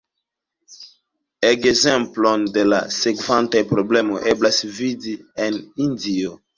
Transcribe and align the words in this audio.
Ekzemplon 1.49 2.47
de 2.57 2.65
la 2.71 2.81
sekvantaj 2.97 3.65
problemoj 3.75 4.27
eblas 4.35 4.63
vidi 4.83 5.19
en 5.49 5.65
Hindio. 5.81 6.39